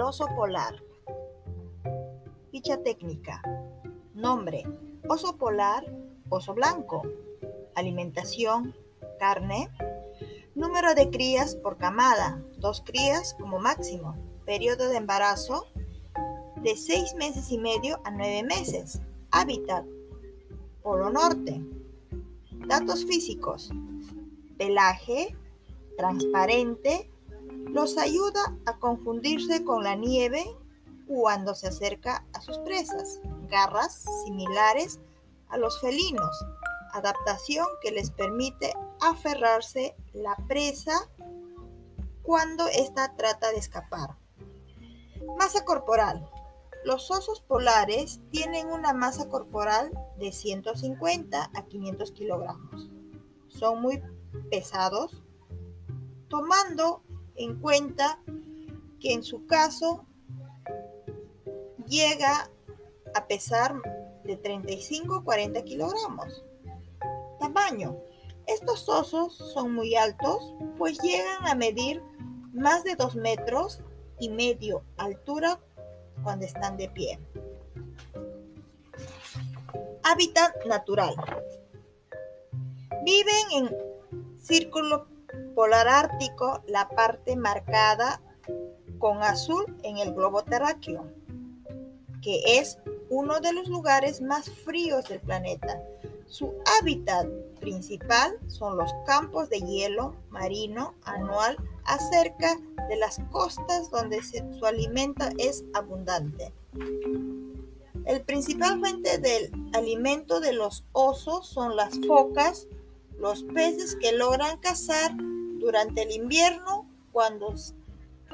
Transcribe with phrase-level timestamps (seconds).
[0.00, 0.82] oso polar.
[2.50, 3.42] Ficha técnica.
[4.14, 4.64] Nombre.
[5.08, 5.84] Oso polar,
[6.28, 7.02] oso blanco.
[7.74, 8.74] Alimentación,
[9.18, 9.68] carne.
[10.54, 14.16] Número de crías por camada, dos crías como máximo.
[14.44, 15.66] Periodo de embarazo
[16.62, 19.00] de seis meses y medio a nueve meses.
[19.30, 19.84] Hábitat,
[20.82, 21.60] Polo Norte.
[22.66, 23.70] Datos físicos.
[24.58, 25.36] Pelaje,
[25.96, 27.10] transparente,
[27.72, 30.44] los ayuda a confundirse con la nieve
[31.06, 33.20] cuando se acerca a sus presas.
[33.48, 35.00] Garras similares
[35.48, 36.44] a los felinos,
[36.92, 41.08] adaptación que les permite aferrarse la presa
[42.22, 44.16] cuando ésta trata de escapar.
[45.38, 46.28] Masa corporal.
[46.84, 52.90] Los osos polares tienen una masa corporal de 150 a 500 kilogramos.
[53.48, 54.02] Son muy
[54.50, 55.22] pesados,
[56.28, 57.02] tomando
[57.36, 58.20] en cuenta
[59.00, 60.06] que en su caso
[61.86, 62.50] llega
[63.14, 63.74] a pesar
[64.24, 66.44] de 35 a 40 kilogramos.
[67.40, 67.96] Tamaño.
[68.46, 72.02] Estos osos son muy altos, pues llegan a medir
[72.52, 73.80] más de 2 metros
[74.18, 75.60] y medio altura
[76.22, 77.18] cuando están de pie.
[80.02, 81.14] Hábitat natural.
[83.04, 85.06] Viven en círculo
[85.54, 88.20] polar ártico, la parte marcada
[88.98, 91.04] con azul en el globo terráqueo,
[92.22, 92.78] que es
[93.10, 95.82] uno de los lugares más fríos del planeta.
[96.26, 97.26] Su hábitat
[97.60, 102.58] principal son los campos de hielo marino anual acerca
[102.88, 106.52] de las costas donde su alimento es abundante.
[108.04, 112.66] El principal fuente del alimento de los osos son las focas,
[113.18, 115.12] los peces que logran cazar
[115.62, 117.54] durante el invierno cuando,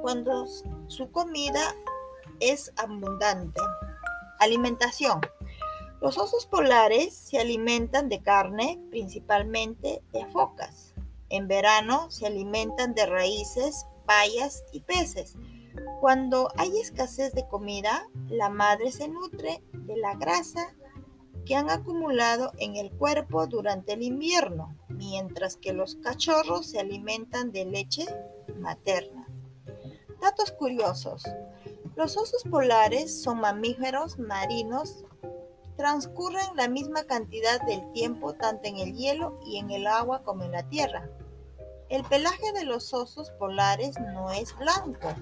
[0.00, 0.46] cuando
[0.88, 1.74] su comida
[2.40, 3.60] es abundante.
[4.38, 5.20] Alimentación.
[6.00, 10.94] Los osos polares se alimentan de carne, principalmente de focas.
[11.28, 15.36] En verano se alimentan de raíces, bayas y peces.
[16.00, 20.74] Cuando hay escasez de comida, la madre se nutre de la grasa
[21.44, 27.52] que han acumulado en el cuerpo durante el invierno, mientras que los cachorros se alimentan
[27.52, 28.04] de leche
[28.58, 29.26] materna.
[30.20, 31.24] Datos curiosos.
[31.96, 35.04] Los osos polares son mamíferos marinos
[35.80, 40.44] transcurren la misma cantidad del tiempo tanto en el hielo y en el agua como
[40.44, 41.08] en la tierra.
[41.90, 45.12] El pelaje de los osos polares no es blanco.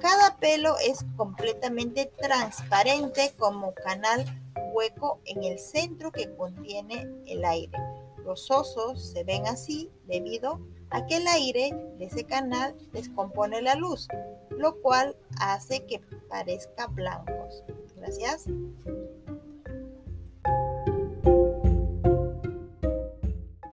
[0.00, 4.24] Cada pelo es completamente transparente como canal
[4.72, 7.76] hueco en el centro que contiene el aire.
[8.24, 10.60] Los osos se ven así debido
[10.90, 14.06] a que el aire de ese canal descompone la luz,
[14.50, 17.64] lo cual hace que parezca blancos.
[17.96, 18.46] Gracias.